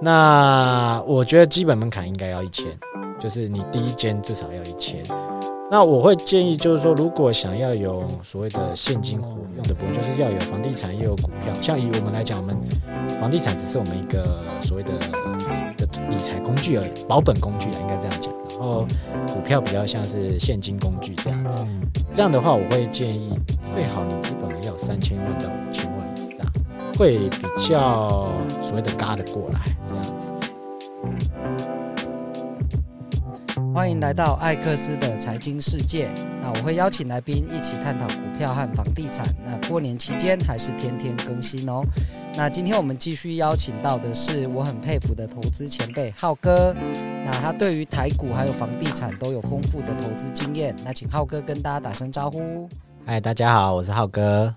[0.00, 2.66] 那我觉得基本门槛应该要一千，
[3.18, 5.04] 就是你第一间至少要一千。
[5.70, 11.52] 那我会建议，就是说，如果想要有所谓的现金活用的部分，就是要有房地产也有股票。
[11.60, 12.58] 像以我们来讲，我们
[13.20, 14.92] 房地产只是我们一个所谓的
[15.76, 18.32] 的理财工具而已，保本工具啊，应该这样讲。
[18.58, 18.86] 然后
[19.30, 21.58] 股票比较像是现金工具这样子。
[22.14, 23.38] 这样的话，我会建议
[23.70, 25.97] 最好你资本要三千万到五千万，
[26.98, 28.28] 会比较
[28.60, 30.32] 所谓的嘎得过来这样子。
[33.72, 36.10] 欢迎来到艾克斯的财经世界。
[36.42, 39.24] 那我会邀请来宾一起探讨股票和房地产。
[39.44, 41.84] 那过年期间还是天天更新哦。
[42.34, 46.74] 那今天我们继续邀请到的是我很佩服的投资前辈浩哥。
[47.24, 50.74] 那他对于台股还有房地产都有丰富的投资经验。
[50.84, 52.68] 那请浩哥跟大家打声招呼。
[53.06, 54.52] 嗨，大家好，我是浩哥。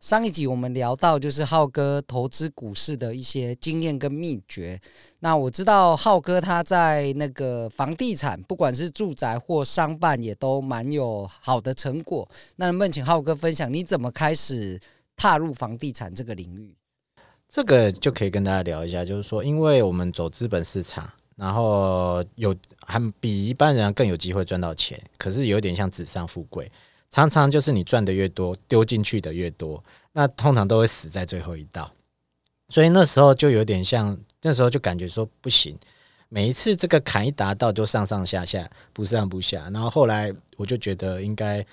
[0.00, 4.80] 上一集我们聊到就是浩哥投资股市的一些经验跟秘诀。
[5.20, 12.28] 那我知道浩哥他在那个房地产，不管是住宅或商办，也都蛮有好的成果。
[12.56, 14.78] 那能不能请浩哥分享你怎么开始
[15.16, 16.76] 踏入房地产这个领域？
[17.48, 26.70] 这个就可以跟大家聊一下，就是说，因为我们走资本市场，然后有还比一般人更有机会赚到钱，可是有点像纸上富贵。
[27.10, 31.90] 常常就是你赚的越多，丢进去的越多，那通常都会死在最后一道。
[32.68, 35.78] 所以那时候就有点像，那时候就感觉说不行，
[36.28, 39.70] 每一次这个坎一达到就上上下下，不上不下。
[39.70, 41.64] 然后后来我就觉得应该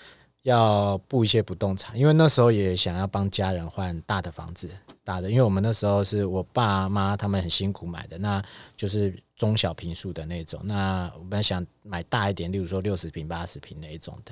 [0.43, 4.69] 要布一些不动产，因为那时候也想要帮家人换大的房子，
[5.03, 8.41] 大的，因为我们那时候是我爸妈他们很辛苦买的，那
[8.75, 9.13] 就是。
[9.35, 14.31] 中小平数的那种，那我们想买大一点，例如说六十平、八十平那一种的，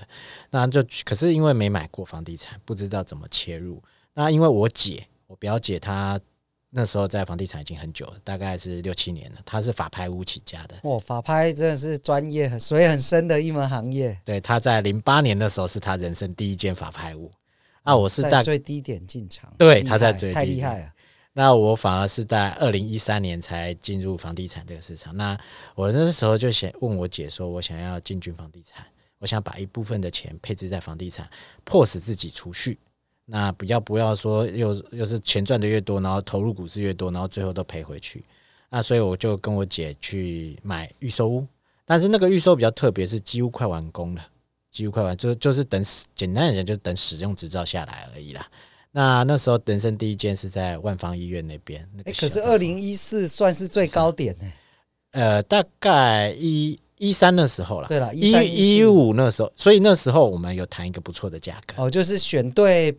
[0.51, 3.81] 那就可是因为没买过房地产，不知道怎么切入。
[4.13, 6.17] 那因为我姐，我表姐她
[6.69, 9.39] 那时候在房地产已经很久了，大概是六七年了。
[9.43, 14.17] 她是法拍屋起家的，哇，法拍真的是专业、水很深的一门行业。
[14.23, 17.29] 对，她在零八年的时候是她人生第一间法拍屋。
[17.83, 20.93] 啊，我是在最低点进场，对，他在最低点，太厉害了。
[21.33, 25.15] 那我反而是在二零一三年才进入房地产这个市场。
[25.15, 25.37] 那
[25.75, 28.85] 我那时候就想问我姐说，我想要进军房地产，
[29.17, 31.29] 我想把一部分的钱配置在房地产，
[31.63, 32.77] 迫使自己储蓄。
[33.25, 38.23] 那不要不要说又又是钱赚的越多，然后投入股市越多，然后最后都赔回去。
[38.69, 41.47] 那所以我就跟我姐去买预售屋，
[41.85, 44.27] 但是那个预售比较特别，是几乎快完工了，
[44.71, 45.83] 几乎快完，就就是等
[46.15, 48.47] 简单来讲，就是等使用执照下来而已啦。
[48.93, 54.51] 那那时候人生第一间是在万方医院那边，那个、可是二零一四算是最高点呢？
[55.11, 57.87] 呃，大概一一三那时候了。
[57.87, 61.83] 对了，一一五那时候，所以那时候我们有谈一个不错的价格。
[61.83, 62.97] 哦，就是选对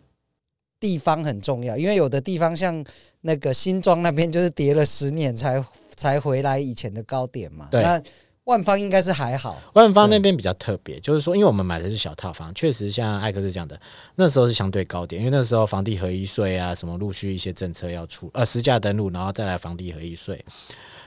[0.79, 2.83] 地方很重要，因为有的地方像
[3.21, 5.63] 那个新庄那边，就是跌了十年才
[5.95, 7.67] 才回来以前的高点嘛。
[7.71, 7.81] 对。
[7.81, 8.01] 那
[8.45, 13.79] 万方应该是还好，万方那边比较特别，就是说，因为我们买的是小套房，确实像艾克斯讲的，
[14.15, 20.43] 那时候是相对高点，因为那时候房地合一税啊，什么陆续一些政策要出，呃，实价登录，然后再来房地合一税。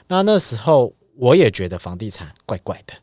[0.09, 2.95] 那那时候我也觉得房地产怪怪的，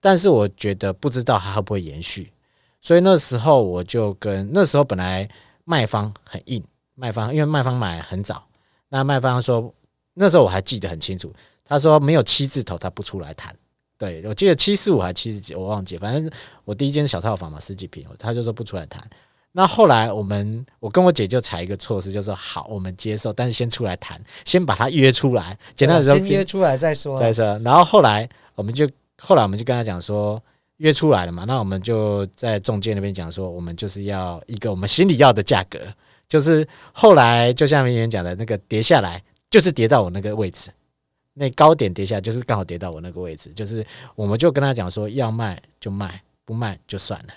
[0.00, 2.32] 但是我觉得不知道它会不会延续，
[2.80, 5.28] 所以那时候我就跟那时候本来
[5.64, 6.64] 卖方很硬，
[6.94, 8.46] 卖方因为卖方买很早，
[8.88, 9.74] 那卖方说
[10.14, 11.30] 那时候我还记得很清楚，
[11.66, 13.54] 他说没有七字头他不出来谈。
[14.04, 16.30] 对，我记得七四五还七十几，我忘记，反正
[16.66, 19.02] 我第一间小套房嘛，十几平，他就说不出来谈。
[19.52, 27.58] 那后来我们，我跟我姐就采一个措施，就说好，我们接受，但是先出来谈，先把他约出来，简单的说，先约出来再说，再说。
[27.60, 28.86] 然后后来我们就，
[29.18, 30.42] 后来我们就跟他讲说，
[30.76, 35.78] 约出来了嘛，那我们就在中介那边讲说，我们就是要一个我们心里要的价格，
[36.28, 40.68] 就是后来就像明远讲的那个跌下来，就是跌到我那个位置。
[41.34, 43.84] 那高点跌下，就是刚好跌到我那个位置，就是
[44.14, 47.28] 我们就跟他讲说，要卖就卖，不卖就算了。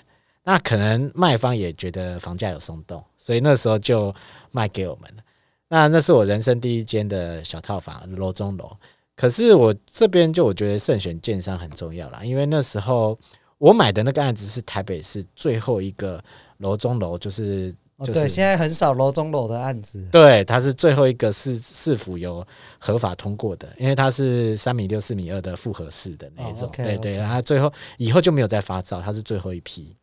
[0.44, 4.14] 那可能卖方也觉得房价有松动，所以那时候就
[4.50, 5.22] 卖给我们了。
[5.68, 8.76] 那那是我人生第一间的小套房，楼中楼。
[9.16, 13.18] 可是我这边就我觉得慎选建商很重要啦，因为那时候
[13.58, 16.22] 我买的那个案子是台北市最后一个
[16.58, 17.74] 楼中楼，就是。
[18.04, 20.00] 就是、对，现在很少楼中楼的案子。
[20.12, 22.46] 对，它是最后一个市市府有
[22.78, 26.68] 合法通过的，因为它是三米六、四米二的复合式的那一种。
[26.68, 29.96] 哦、okay, 对对，然后最后以后就没有再发照，它是最后一批。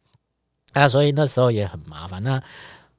[0.73, 2.21] 啊，所以那时候也很麻烦。
[2.21, 2.41] 那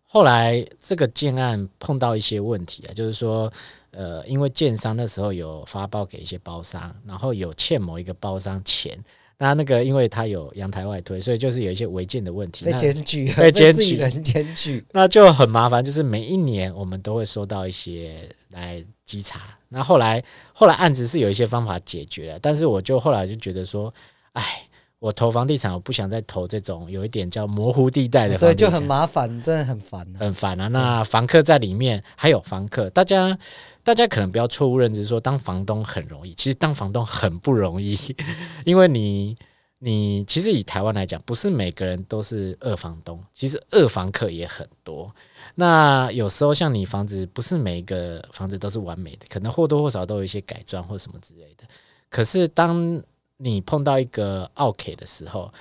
[0.03, 3.53] 后来这个建案碰到一些问题啊，就是说，
[3.91, 8.99] 呃，因为建商那时候有发包给一些包商，然后有欠某一个包商钱，
[9.39, 15.85] 那那个因为它有阳台外推，所以就是有一些违建的问题，被检举，被检举，人检举， 那就很麻烦。
[15.85, 19.59] 就是每一年我们都会收到一些来稽查。
[19.69, 20.23] 那后来
[20.53, 23.93] 后来案子是有一些方法解决了，但是我就后来就觉得说，
[24.33, 24.63] 哎。
[25.07, 30.67] 我投房地产，我不想再投这种有一点叫模糊地带的房地产，对，就很麻烦，真的很烦，很烦啊。
[30.67, 33.39] 那房客在里面，还有房客，大家
[33.85, 37.97] 大家可能不要错误认知，说当房东很容易，其实当房东很不容易，
[38.67, 39.37] 因为你
[39.79, 45.15] 你其实以台湾来讲，不是每个人都是二房东，其实二房客也很多。
[45.55, 51.63] 那有时候像你房子，不是每一个房子都是完美的，可能或多或少都有一些改装或什么之类的。
[52.11, 53.01] 可是当
[53.39, 55.53] 你碰到一个奥客的时候，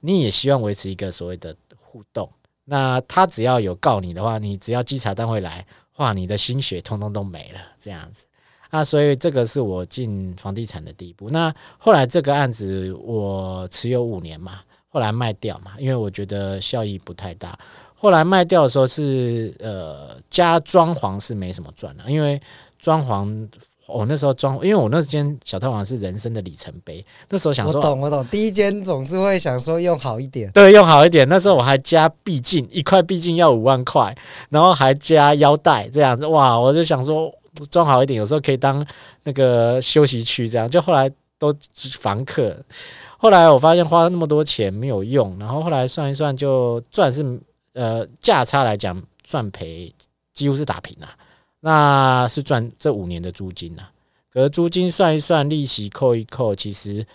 [0.00, 2.28] 你也希望维持一个所谓的互动。
[2.64, 8.24] 那他只要有告你的话，你只要稽查单位来，哇，你的心血通通都没了，这样子。
[8.70, 11.28] 那所以这个是我进房地产的第一步。
[11.30, 17.58] 那后来这个案子我持有五年嘛，后来卖掉嘛，因为我觉得效益不太大。
[17.94, 22.40] 后来卖掉的时候是呃加装潢是没什么赚的，因为
[22.78, 23.48] 装潢。
[23.92, 27.04] 我、哦、那时候装，因为我那间小套房是人生的里程碑。
[27.28, 31.28] 那时候想说，我懂我懂，第一间总是会想说用好一点，对，用好一点。
[31.28, 34.16] 那时候我还加壁镜，一块壁镜要五万块，
[34.48, 36.58] 然后还加腰带这样子，哇！
[36.58, 37.30] 我就想说
[37.70, 38.84] 装好一点，有时候可以当
[39.24, 40.68] 那个休息区这样。
[40.70, 41.54] 就后来都
[42.00, 42.56] 房客，
[43.18, 47.38] 后来我发现花了那么多钱没有用，然后后来算一算就赚是
[47.74, 49.92] 呃价差来讲赚赔
[50.32, 51.08] 几乎是打平了。
[51.64, 53.92] 那是赚这五年的租金呐、啊，
[54.32, 57.06] 可是租金算一算，利息扣一扣，其实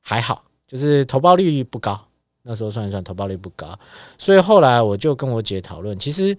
[0.00, 2.00] 还好，就是投报率不高。
[2.42, 3.76] 那时候算一算，投报率不高，
[4.16, 6.38] 所以后来我就跟我姐讨论，其实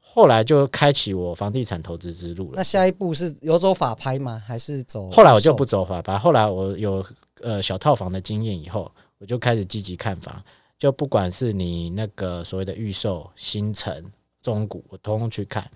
[0.00, 2.54] 后来就开启我房地产投资之路了。
[2.56, 4.42] 那下一步是有走法拍吗？
[4.44, 5.08] 还是走？
[5.12, 7.06] 后来我就不走法拍，后来我有
[7.40, 10.42] 呃小套房的经验以后，我就开始积极看房，
[10.76, 14.04] 就不管是你那个所谓的预售新城。
[14.46, 15.68] 中古我通通去看，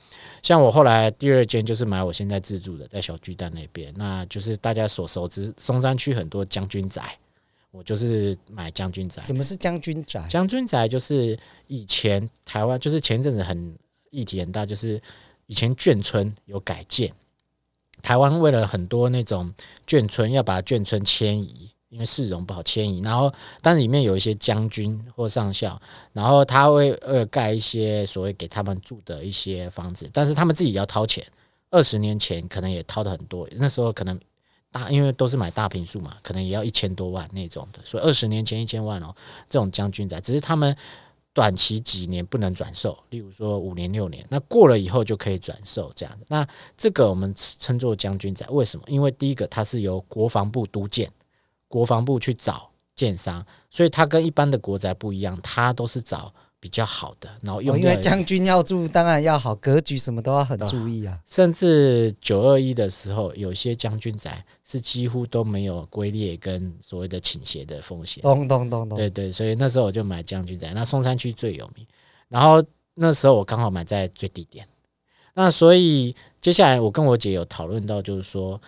[0.42, 7.18] 像我后来第二间就是买我现在自住的，在小巨蛋那边，那就是大家所熟知松山区很多将军宅，
[7.72, 9.24] 我就是买将军宅。
[9.24, 10.24] 什么是将军宅？
[10.28, 11.36] 将军宅就是
[11.66, 13.76] 以前台湾就是前阵子很
[14.10, 15.02] 议题很大，就是
[15.46, 17.12] 以前眷村有改建，
[18.00, 19.52] 台湾为了很多那种
[19.84, 21.72] 眷村要把眷村迁移。
[21.90, 25.80] 因为市容不好迁移，然后但里面有一些将军或上校，
[26.12, 31.24] 然后他会呃盖一些所谓给他们住的一些房子，但是他们自己要掏钱。
[31.72, 34.18] 二十年前可能也掏的很多，那时候可能
[34.72, 37.80] 大，因为都是买大平数嘛，可能也要一千多万那种的。
[37.84, 39.14] 所以二十年前一千万哦，
[39.48, 40.76] 这种将军宅，只是他们
[41.32, 46.18] 短期几年不能转售，例如说五年六年，那过了以后就可以转售这样。
[46.28, 46.46] 那
[46.76, 48.84] 这个我们称作将军宅，为什么？
[48.88, 51.10] 因为第一个它是由国防部督建。
[51.70, 57.78] 国防部去找建商，所以他跟一般的国宅不一样，他都是找比较好的，然后用、哦。
[57.78, 61.16] 因为将军要住，当然要好，格局什么都要很注意啊。
[61.24, 68.20] 甚至九二一的时候，有些将军宅是几乎都没有龟裂跟所谓的倾斜的风险。
[68.22, 68.98] 咚咚咚咚。
[68.98, 71.86] 对对，所以那时候我就买将军宅，那松山区最有名。
[72.28, 72.60] 然后
[72.96, 74.66] 那时候我刚好买在最低点，
[75.34, 78.60] 那所以接下来我跟我姐有讨论到，就是说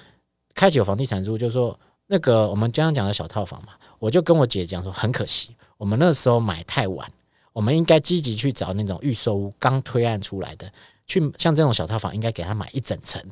[0.55, 1.77] 开启有房地产之后，就是说。
[2.07, 7.11] 那个我们经常讲的小套房嘛，我就跟我姐讲说，很可惜，我们那时候买太晚，
[7.53, 10.71] 我们应该积极去找那种预售屋刚推案出来的，
[11.07, 13.23] 去像这种小套房，应该给他买一整层，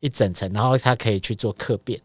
[0.00, 1.98] 一整层，然后他可以去做客变，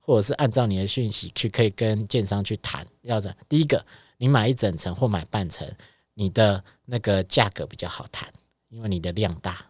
[0.00, 3.84] 或者是按照你的讯息去可以跟建商去谈，要的第一个，
[4.16, 5.68] 你买一整层或买半层，
[6.14, 8.32] 你的那个价格比较好谈，
[8.70, 9.66] 因为你的量大。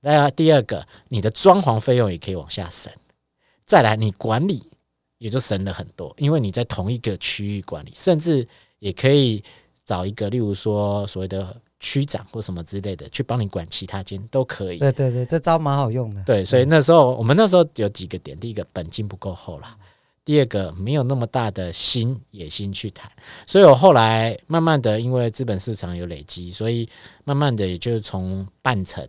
[0.00, 2.92] 那第二个，你的装潢费用也可以往下省，
[3.64, 4.66] 再来你管理。
[5.20, 8.46] 也就省了很多，因为你在同一个区域管理，甚至
[8.78, 9.44] 也可以
[9.84, 14.78] 找一个，例如说所谓的区长或什么之类的，去帮你管其他间都可以。
[14.78, 16.22] 对对对，这招蛮好用的。
[16.24, 19.76] 对，所以那时候我们那时候有几个点：第一个本金不够厚啦；
[20.24, 23.12] 第二个没有那么大的心野心去谈。
[23.46, 26.88] 所以我后来慢慢的，因为资本市场有累积，所以
[27.24, 29.06] 慢慢的也就是从半层。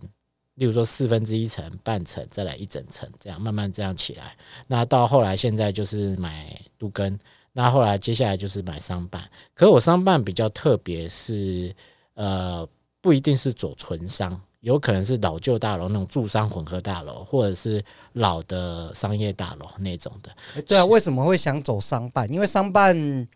[0.56, 4.36] 例如说四分之一层、半层，再来一整层，这样慢慢这样起来。
[4.68, 7.18] 那到后来现在就是买都根，
[7.54, 9.24] 那后来接下来就是买商办。
[9.54, 11.74] 可是我商办比较特别，是
[12.16, 12.68] 呃
[13.00, 20.32] 不一定是走纯商，有可能是老旧大楼那种住商混合大楼，或者是老的商业大楼那种的。
[20.56, 22.32] 欸、对啊，为什么会想走商办？
[22.32, 23.28] 因为商办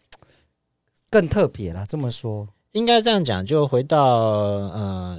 [1.10, 1.86] 更特别啦。
[1.88, 2.48] 这么说。
[2.76, 5.18] 应该这样讲，就回到呃，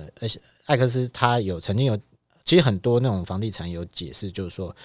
[0.67, 1.99] 艾克斯他有曾经有，
[2.45, 4.77] 其实很多那种房地产有解释，就是说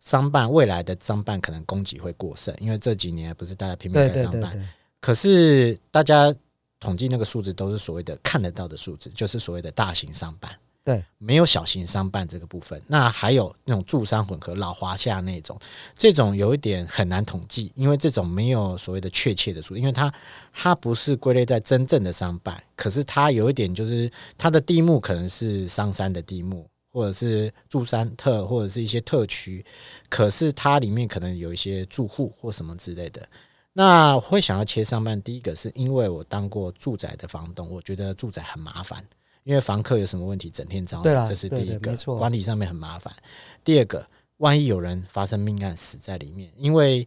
[0.00, 4.68] 商办未来的商办可能供给会过剩，因为这几年不是大家拼命在商办，对对对对，
[5.00, 6.34] 可是大家
[6.80, 10.50] 统计那个数字都是所谓的看得到的数字，就是所谓的大型商办。
[10.84, 15.58] 对，没有小型商办这个部分，那还有那种住商混合、老华夏那种，
[15.94, 20.12] 这种有一点很难统计，因为这种没有所谓的确切的数，因为它
[20.52, 29.64] 它不是归类在真正的商办，可是它有一点就是它的地目可能是商山的地目，或者是住山特或者是一些特区，
[30.10, 33.26] 可是它里面可能有一些住户或什么之类的。
[33.72, 39.02] 那会想要切商办，第一个是因为我当过住宅的房东，我觉得住宅很麻烦。
[39.44, 43.14] 因为房客有什么问题，整天找你，这是第一个，管理上面很麻烦。
[43.62, 44.06] 第二个，
[44.38, 47.06] 万一有人发生命案死在里面，因为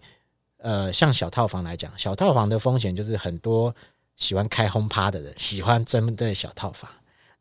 [0.58, 3.76] 呃，像小套房来讲，小套房的风险就是很多
[4.16, 6.90] 喜欢开轰趴的人喜欢针对小套房。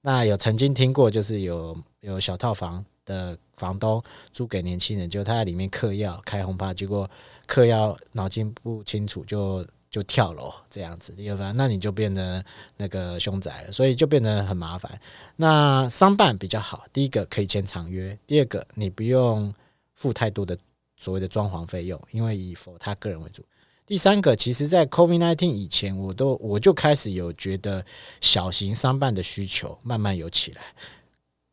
[0.01, 7.09] 那有曾经听过，就是有有小套房的房东租给年轻人，就他在里面嗑药开轰趴，结果
[7.47, 9.63] 嗑药脑筋不清楚就。
[9.91, 12.45] 就跳楼这样子，第二番，那你就变得
[12.77, 15.01] 那个凶宅了，所以就变得很麻烦。
[15.37, 19.55] 那商办比较好，第一个可以签长约，第二个你不用
[19.95, 20.59] 付太多的
[20.97, 23.45] 所谓的装潢费用，因为以否他个人为主。
[23.87, 27.85] 第三个，其实在 COVID-19 以前，我都我就开始有觉得
[28.21, 30.63] 小型商办的需求慢慢有起来，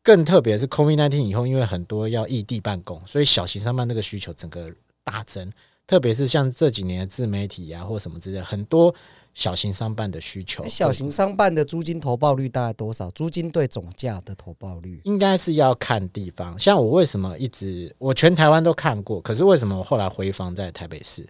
[0.02, 4.70] 更特别是 COVID-19 以后，因为很多要异地办公，所以小型商办那个需求整个
[5.04, 5.50] 大增。
[5.86, 8.94] 特别是像这几年的自媒体啊，或什么之类，很多
[9.34, 10.66] 小型商办的需求。
[10.68, 13.10] 小型商办的租金投报率大概多少？
[13.10, 16.58] 租金对总价的投报率应该是要看地方。
[16.58, 21.26] 像我为什么一直我全台湾都看过，可是为什么我后来回访在台北市？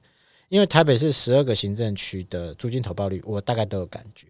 [0.51, 4.29] 因为台北市十二个行政区的租金投报率，我大概都有感觉。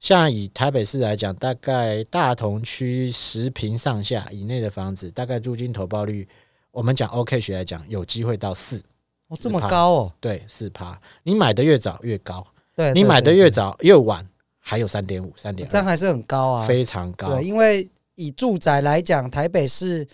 [0.00, 6.26] 像以台北市来讲，大概大同区十平上下以内的房子，大概租金投报率，
[6.72, 8.82] 我们讲 OK 学来讲，有机会到四。
[9.30, 10.12] 哦，这么高哦？
[10.18, 11.00] 对，四趴。
[11.22, 12.44] 你买的越早越高，
[12.74, 17.28] 对，你买的越早越晚，还有三点五、三点二，这样还是很高啊，非常高。
[17.28, 20.04] 对，因为以住宅来讲，台北市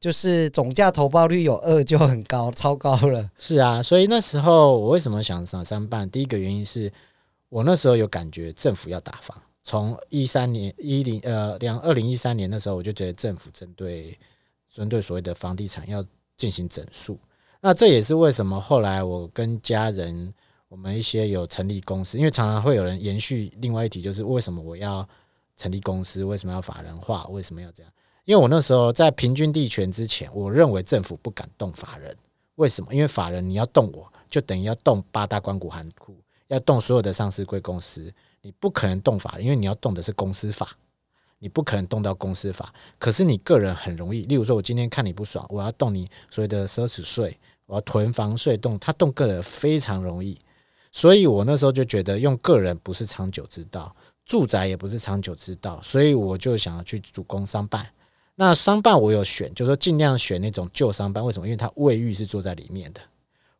[0.00, 3.30] 就是总价投报率有二就很高，超高了。
[3.36, 6.08] 是啊，所以那时候我为什么想上三办？
[6.10, 6.90] 第一个原因是
[7.50, 14.18] 我那时候有感觉政府要打房，从一三年一零呃两二零一三年的时候，我就觉得政府针对
[14.72, 16.02] 针对所谓的房地产要
[16.38, 17.18] 进行整数。
[17.64, 20.34] 那这也是为什么后来我跟家人，
[20.68, 25.08] 我们一些有成立公司，因为常常会有人延续另外一题，就是为什么我要
[25.56, 27.92] 成立公司，为什么要法人化，为什么要这样？
[28.24, 32.16] 因为我那时候在平均地权之前，我认为政府不敢动法人，
[32.56, 32.92] 为什么？
[32.92, 36.16] 因为法人你要动我，就等于要动八大关谷行库，
[36.48, 40.76] 要动所有的上市贵公司，你不可能动法人，因为你要动的是公司法，
[41.38, 42.74] 你不可能动到公司法。
[42.98, 47.38] 可是你个人很容易，例如说，我今天看你不爽，我要动你所谓的奢侈税。
[47.66, 50.38] 我要囤房税动，他动个人非常容易，
[50.90, 53.94] 所以我那时候就觉得用个人不是长久之道，
[54.26, 57.86] 住宅也不是长久之道，所以我就想要去主攻商办。
[58.34, 61.24] 那商办我有选，就是说尽量选那种旧商办。
[61.24, 61.46] 为什么？
[61.46, 63.00] 因为它卫浴是坐在里面的，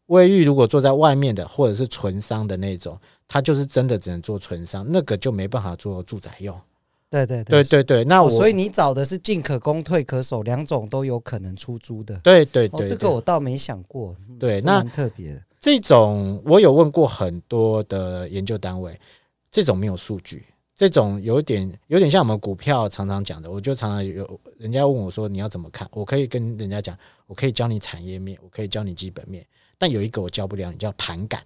[0.07, 6.59] 卫浴如果坐在外面的，或者是纯商的那种，它就是真的只能做纯商，那个就没办法做住宅用。
[7.13, 12.19] 对对对对对，那我、哦、所以你找的是进可攻退可守，两种都有可能出租的。
[12.21, 14.17] 对对对，这个我倒没想过。
[14.41, 18.99] 对，嗯、那特别这种我有问过很多的研究单位，
[19.51, 20.43] 这种没有数据，
[20.75, 31.43] 这种有点有点像我们股票常常讲的，我就常常有人家问我说，你要怎么看，我可以跟人家讲，我可以教你产业面，我可以教你基本面，但有一个我教不了你，叫盘感。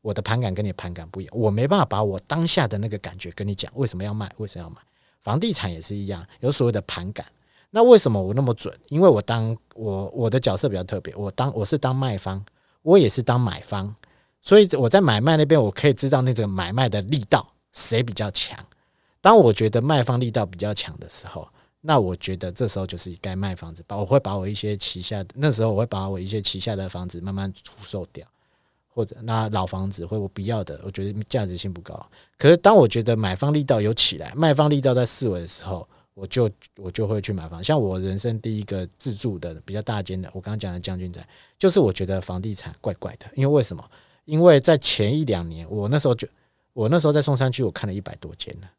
[0.00, 4.76] 我的盘感跟你的盘感不一样，我没办法把我当下的那个感觉跟你讲，为什么要卖，为什么要买。
[5.22, 7.24] 房地产也是一样，有所谓的盘感。
[7.70, 8.76] 那为什么我那么准？
[8.88, 12.44] 因为我当我我的角色比较特别，我当我是当卖方，
[12.82, 13.94] 我也是当买方，
[14.42, 18.58] 所以我在买卖那边，我可以知道那个买卖的力道谁比较强。
[19.22, 21.48] 当我觉得卖方力道比较强的时候，
[21.80, 28.26] 那我觉得这时候就是该卖房子，把我会把我一些旗下的那时候我会把我一些旗下的房子慢慢出售掉。
[28.94, 32.08] 或者那老房子或我不要的，我觉得价值性不高。
[32.36, 37.64] 可是当我觉得买方力道有起来，卖方力道在四维的时候，我就我就会去买房。
[37.64, 41.26] 像我人生第一个自住的比较大间的，我刚刚讲的将军宅，
[41.58, 43.26] 就是我觉得房地产怪怪的。
[43.34, 43.82] 因为为什么？
[44.26, 46.28] 因为在前一两年，我那时候就
[46.74, 48.70] 我那时候在松山区，我看了一百多间了。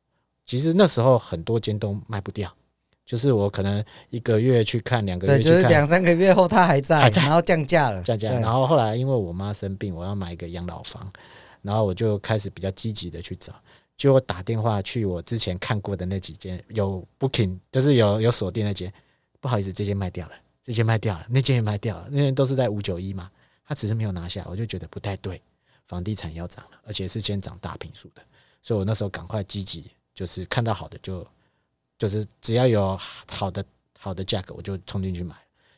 [0.46, 2.54] 其实那时候很多间都卖不掉。
[3.06, 8.32] 就是我可能一个月去看，两个月去看，就是两三个月后它还在，还在，然后降价了，降价。
[8.32, 11.12] 然后后来因为我妈生病，我要买一个养老房，
[11.62, 13.54] 然后我就开始比较积极的去找，
[13.98, 18.92] 就我打电话去我之前看过的那几间有 booking，就是有有锁定那间，
[19.42, 20.34] 不好意思，这间卖掉了，
[20.64, 23.30] 这间卖掉了，那间也卖掉了，那间都是在五九一嘛，
[23.68, 25.42] 他只是没有拿下，我就觉得不太对，
[25.86, 28.22] 房地产要涨了，而且是先涨大平数的，
[28.62, 31.28] 所以我那时候赶快积极，就是看到好的就
[31.98, 32.98] 就是只要有
[33.28, 33.64] 好的
[33.98, 35.36] 好的价格，我就冲进去买。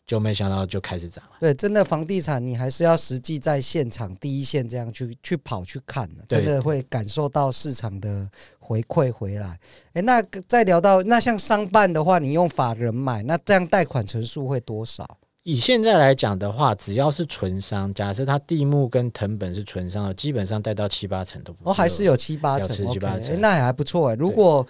[0.07, 1.31] 就没想到就开始涨了。
[1.39, 8.29] 对，真的房地产你还是要实际在现场第一线这样去去跑去看，真的会感受到市场的
[8.60, 9.60] 回馈回来。
[9.93, 15.17] 哎，那再聊到那像商办的话，你用法人买，那这样贷款成数会多少？
[15.41, 21.72] 以现在来讲的话，只要是纯商，假设它地目跟藤本是纯商的，基本上贷到七八成都不错。
[21.72, 24.13] 哦，还是有七八成，七八成，那也还不错哎。
[24.13, 24.63] 如果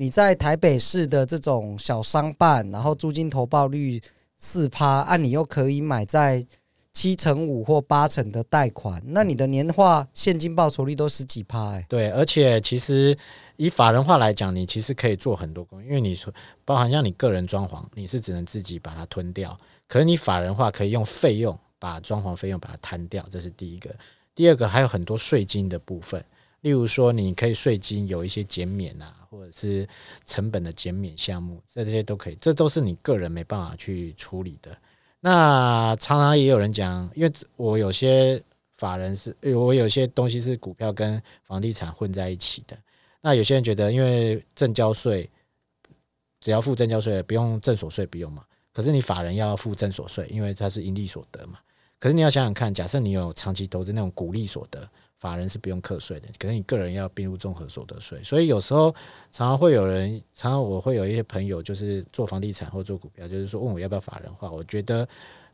[0.00, 4.00] 你在台北市的这种小商办，然后租金投报率。
[4.38, 6.46] 四趴，按、你又可以买在
[6.94, 11.84] 七成五或八成的贷款，那你的年化现金报酬率都十几趴哎。
[11.90, 13.14] 对，而且其实
[13.56, 16.32] 以法人化来讲，你其实可以做很多工，因为你说
[16.64, 23.94] 包含像你个人装潢，你是只能自己把它吞掉，可是你法人化可以用费用把装潢费用把它摊掉，这是第一个。
[24.34, 26.24] 第二个还有很多税金的部分，
[26.62, 29.19] 例如说你可以税金有一些减免啊。
[29.30, 29.88] 或者是
[30.26, 34.76] 成本的减免项目，这些都可以，这都是你个人没办法去处理的。
[35.20, 42.76] 那常常也有人讲，因为我有些法人是，我有些东西是股票跟房地产混在一起的。
[43.20, 45.30] 那有些人觉得，因为证交税
[46.40, 48.44] 只要付证交税，不用证所税不用嘛。
[48.72, 51.60] 可是你法人要付证所税，因为它是盈利所得嘛。
[52.00, 54.90] 可是你要想想看，假设你有长期投资那种股利所得。
[55.20, 58.90] 法人是不用课税的，可能你个人要并入综合所得税，所以有时候
[59.30, 64.50] 常常会有人，常常我会有一些朋友，就是做房地产或做股票，就是说问我要不要法人化。
[64.50, 65.06] 我觉得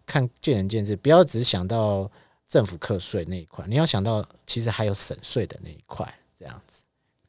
[0.06, 2.08] 看见仁见智，不要只想到
[2.46, 6.84] 政府课税那一块，你要想到其实还有省税的那一块，这样子。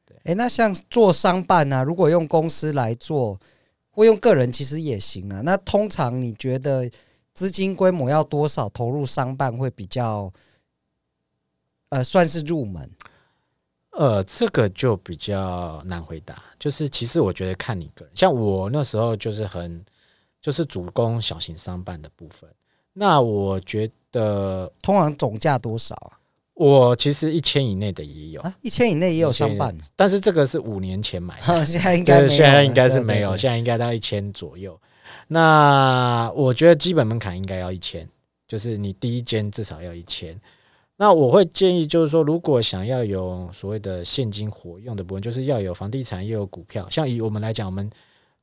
[0.06, 3.39] 对，诶，那像做商办啊，如果用公司来做，
[3.89, 5.41] 或用个人其实也行啊。
[5.41, 6.88] 那通常你觉得
[7.34, 10.32] 资金规模要多少投入商办会比较？
[11.89, 12.89] 呃，算是入门，
[13.91, 16.44] 呃，这个就比较难回答。
[16.60, 19.84] 就是其实我觉得看你个人，像我那时候就是很，
[20.41, 22.50] 就是主攻小型商办的部分。
[22.94, 26.20] 那我觉得通常总价多少啊？
[26.56, 34.78] 我其实一千以内的也有，一千以内也有商办，但是这个是五年前买的， 现在应该现在应该是没有，现在应该到一千左右。
[35.28, 38.10] 那我觉得基本门槛应该要一千，
[38.47, 40.38] 就是你第一间至少要一千。
[41.00, 46.90] 那我会建议，就是说，如果想要有所谓的现金活用的部分，就是要有房地产，又有股票。
[46.90, 47.88] 像以我们来讲，我们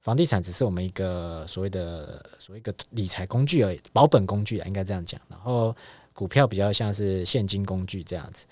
[0.00, 5.20] 房地产只是我们一个所谓的所谓一个理财工具而已，保本工具啊，应该这样讲。
[5.28, 5.74] 然后
[6.12, 8.46] 股票比较像是现金工具这样子。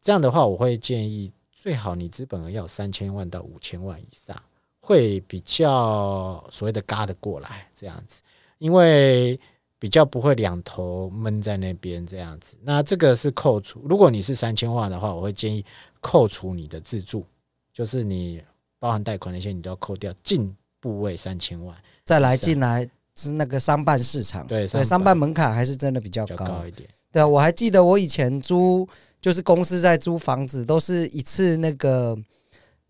[0.00, 4.40] 这样的话，我会建议最好你资本额要三千万到五千万以上，
[4.80, 8.22] 会比较所谓的嘎得过来这样子，
[8.58, 9.38] 因为。
[9.78, 13.80] 比较不会两头闷在那边这样子，那这个是扣除。
[13.88, 15.64] 如果你是三千万的话，我会建议
[16.00, 17.24] 扣除你的自住，
[17.72, 18.42] 就是你
[18.78, 24.46] 包含贷款那些，你都要扣掉，净部位三千万，再来进来是那个商办市场。
[24.46, 26.88] 对，对，商办门槛还是真的比较高，比较高一点。
[27.12, 28.88] 对啊，我还记得我以前租，
[29.20, 32.16] 就是公司在租房子，都是一次那个。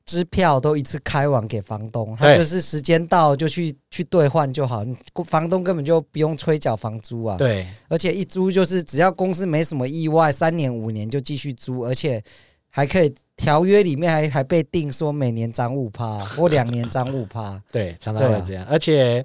[0.09, 4.83] 支票都一次开完给房东，他就是时间到就去去兑换就好，
[5.27, 7.37] 房东根本就不用催缴房租啊。
[7.37, 12.25] 对，而且一租就是只要公司没什么意外，三年五年就继续租，而且
[12.71, 17.63] 还可以条约里面还还被定说每年涨五趴 或两年涨五趴。
[17.71, 19.23] 对，常常会这样，而且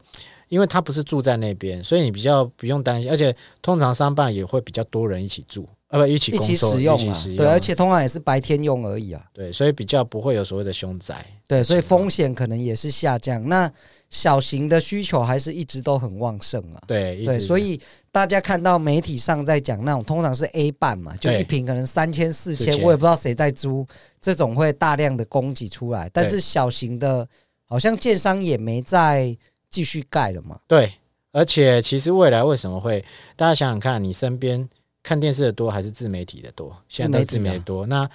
[0.49, 5.65] 因为他不是住在那边，所以你比较不用担心，而且通常商办也会比较多人一起住。
[5.93, 9.23] 呃，不，一起一起使用啊，对，而且通常也是白天用而已啊。
[9.31, 11.23] 对，所以比较不会有所谓的凶宅。
[11.47, 13.47] 对，所以风险可能也是下降。
[13.47, 13.71] 那
[14.09, 16.81] 小型的需求还是一直都很旺盛啊。
[16.87, 17.79] 对，对，所以
[18.11, 23.85] 大家看到媒体上在讲那种，通常是 A 半嘛，就一瓶可能三千四千，我也不知道谁在租，
[24.19, 26.09] 这种会大量的供给出来。
[26.11, 27.27] 但是小型的，
[27.67, 29.37] 好像建商也没再
[29.69, 30.57] 继续盖了嘛。
[30.67, 30.91] 对，
[31.31, 33.05] 而且其实未来为什么会？
[33.35, 34.67] 大家想想看，你身边。
[35.03, 36.75] 看电视的多还是自媒体的多？
[36.87, 37.85] 现在都自媒体多。
[37.85, 38.09] 那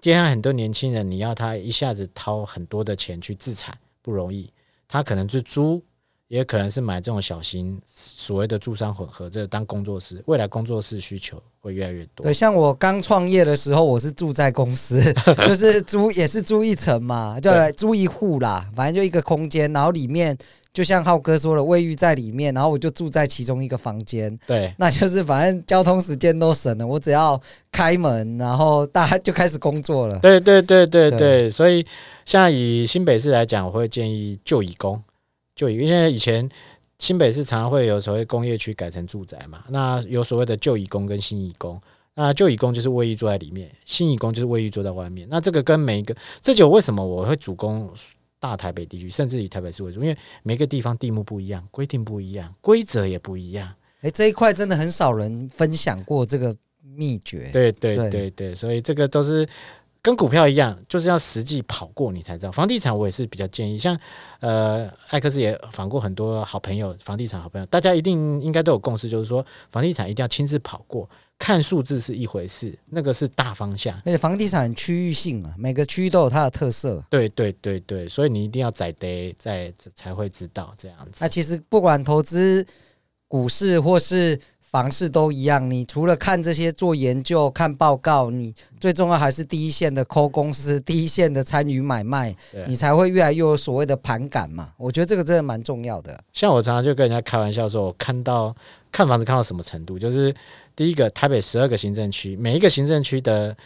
[0.00, 4.50] 接下来很多年轻人，你要他一下子掏很多的钱去自产不容易。
[4.88, 5.82] 他可能是租，
[6.28, 10.22] 也可能是买这种小型所谓的住商混合，这当工作室。
[10.26, 12.24] 未来工作室需求会越来越多。
[12.24, 15.00] 对，像我刚创业的时候，我是住在公司，
[15.46, 20.36] 就是租也是租一层嘛，就租一户啦，反正就一个空间，然后里面。
[20.72, 24.38] 就像浩哥说了，卫浴在里面，然后我就住在其中一个房间。
[24.46, 27.40] 对，那就是反正交通时间都省了，我只要
[27.72, 30.18] 开门，然后大家就开始工作了。
[30.20, 31.84] 对对对对对，对所以
[32.24, 35.02] 像以新北市来讲，我会建议就以工，
[35.56, 36.48] 就以因为以前
[37.00, 41.80] 新北市常常会有所谓工业区改成住宅嘛，那有所谓的旧移工跟新移工，
[42.14, 45.26] 那旧移工就是卫浴坐在里面，新移工就是卫浴坐在外面。
[45.28, 47.90] 那这个跟每一个，这就为什么我会主攻
[48.40, 53.72] 大台北地区，甚至以台北市为主，因为每个地方地目不一样，规定不一样，规则也不一样。
[54.00, 57.50] 哎，这一块真的很少人分享过这个秘诀。
[57.52, 59.46] 对对对对，对，所以这个都是。
[60.02, 62.52] 跟股票一样，就是要实际跑过你才知道。
[62.52, 63.98] 房地产我也是比较建议，像
[64.40, 71.08] 呃艾克斯也访过很多好朋友，房地产好朋友，大家一定应该都有共识，就是说房地产一定要亲自跑过，
[71.38, 73.94] 看数字是一回事，那个是大方向。
[73.98, 77.04] 而且房地产区域性啊，每个区域都有它的特色。
[77.10, 81.18] 对对对对，所以你一定要在得在才会知道这样子。
[81.20, 82.66] 那其实不管投资
[83.28, 84.40] 股市或是。
[84.70, 92.32] 房市都一样，你除了看这些做研究、看报告，你最重要还是第一线的 call 公司，第一线的参与买卖，
[92.68, 94.68] 你才会越来越有所谓的盘感嘛。
[94.76, 96.22] 我觉得这个真的蛮重要的。
[96.32, 98.54] 像我常常就跟人家开玩笑说，我看到
[98.92, 100.32] 看房子看到什么程度，就是
[100.76, 103.56] 第一个台北十二个行政区，每一个行政区的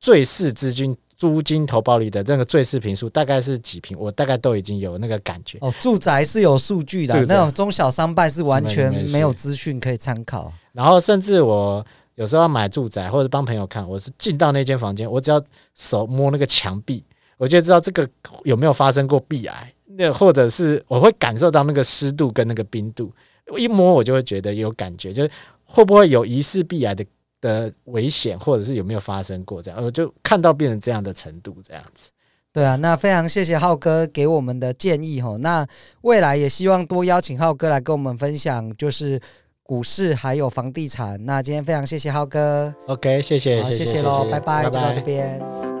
[0.00, 0.96] 最适资金。
[1.16, 3.98] 租金投报率的那个最适坪数大概是几平？
[3.98, 5.56] 我大概都已经有那个感觉。
[5.62, 10.52] 哦，住宅是有数据的，那种中小商办是完全没有资讯可以参考。
[10.72, 11.84] 然后甚至我
[12.16, 15.42] 有时候要买住宅或者帮朋友看，我是进到那间房间，我只要
[15.74, 17.02] 手摸那个墙壁，
[17.38, 18.08] 我就知道这个
[18.44, 23.10] 有没有发生过壁癌，那或者是我会感受到那个湿度跟那个冰度，
[23.56, 25.30] 一摸我就会觉得有感觉，就是
[25.64, 27.04] 会不会有疑似壁癌的。
[27.46, 32.10] 的危险，或者是有没有发生过这样，我就看到变成这样的程度，这样子。
[32.52, 35.36] 对啊，那非常谢谢浩哥给我们的建议吼。
[35.38, 35.66] 那
[36.00, 39.20] 未来也希望多邀请浩哥来跟我们分享，就是
[39.62, 41.22] 股市还有房地产。
[41.26, 42.74] 那今天非常谢谢浩哥。
[42.86, 45.75] OK，谢谢，谢谢，谢谢喽，拜拜，就到这边。